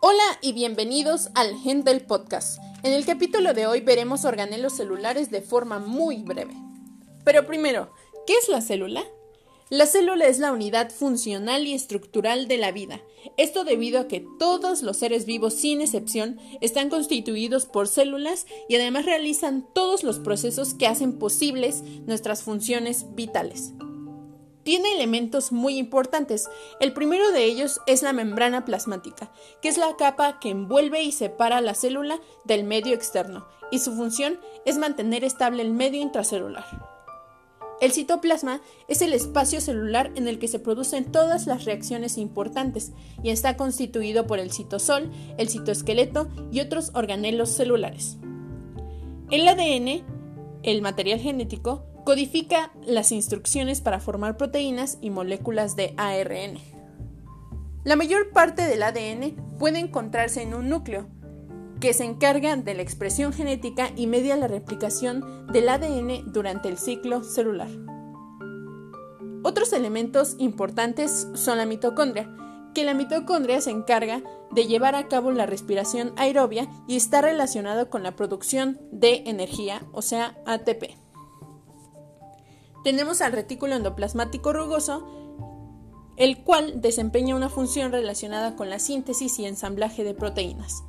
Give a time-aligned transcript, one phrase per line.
[0.00, 2.62] Hola y bienvenidos al Gen del Podcast.
[2.84, 6.54] En el capítulo de hoy veremos organelos celulares de forma muy breve.
[7.24, 7.92] Pero primero,
[8.24, 9.02] ¿qué es la célula?
[9.70, 13.00] La célula es la unidad funcional y estructural de la vida.
[13.36, 18.76] Esto debido a que todos los seres vivos, sin excepción, están constituidos por células y
[18.76, 23.72] además realizan todos los procesos que hacen posibles nuestras funciones vitales.
[24.68, 26.46] Tiene elementos muy importantes.
[26.78, 29.32] El primero de ellos es la membrana plasmática,
[29.62, 33.96] que es la capa que envuelve y separa la célula del medio externo, y su
[33.96, 36.66] función es mantener estable el medio intracelular.
[37.80, 42.92] El citoplasma es el espacio celular en el que se producen todas las reacciones importantes
[43.22, 48.18] y está constituido por el citosol, el citoesqueleto y otros organelos celulares.
[49.30, 50.04] El ADN,
[50.62, 56.56] el material genético, codifica las instrucciones para formar proteínas y moléculas de ARN.
[57.84, 61.06] La mayor parte del ADN puede encontrarse en un núcleo,
[61.80, 66.78] que se encargan de la expresión genética y media la replicación del ADN durante el
[66.78, 67.68] ciclo celular.
[69.42, 72.34] Otros elementos importantes son la mitocondria,
[72.74, 77.90] que la mitocondria se encarga de llevar a cabo la respiración aerobia y está relacionado
[77.90, 81.07] con la producción de energía, o sea, ATP.
[82.88, 85.06] Tenemos al retículo endoplasmático rugoso,
[86.16, 90.84] el cual desempeña una función relacionada con la síntesis y ensamblaje de proteínas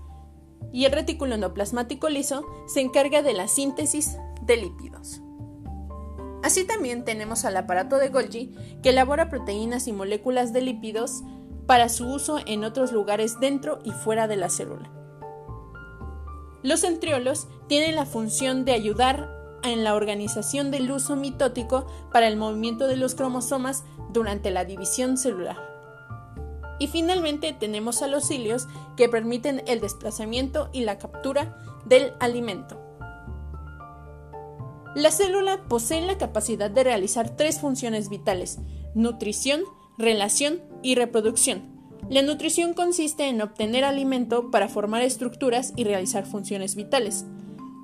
[0.71, 5.19] y el retículo endoplasmático liso se encarga de la síntesis de lípidos.
[6.41, 11.23] Así también tenemos al aparato de Golgi que elabora proteínas y moléculas de lípidos
[11.65, 14.89] para su uso en otros lugares dentro y fuera de la célula.
[16.63, 22.37] Los centriolos tienen la función de ayudar en la organización del uso mitótico para el
[22.37, 25.57] movimiento de los cromosomas durante la división celular.
[26.79, 32.79] Y finalmente tenemos a los cilios que permiten el desplazamiento y la captura del alimento.
[34.95, 38.59] La célula posee la capacidad de realizar tres funciones vitales,
[38.95, 39.61] nutrición,
[39.97, 41.79] relación y reproducción.
[42.09, 47.25] La nutrición consiste en obtener alimento para formar estructuras y realizar funciones vitales.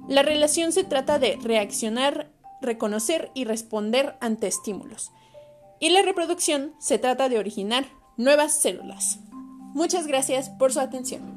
[0.07, 5.11] La relación se trata de reaccionar, reconocer y responder ante estímulos.
[5.79, 7.85] Y la reproducción se trata de originar,
[8.15, 9.19] nuevas células.
[9.73, 11.34] Muchas gracias por su atención.